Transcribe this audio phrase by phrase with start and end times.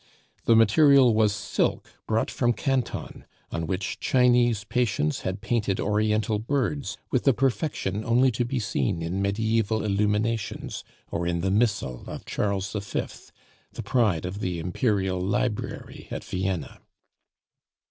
[0.45, 6.97] The material was silk brought from Canton, on which Chinese patience had painted Oriental birds
[7.11, 12.25] with a perfection only to be seen in mediaeval illuminations, or in the Missal of
[12.25, 13.03] Charles V.,
[13.73, 16.79] the pride of the Imperial library at Vienna.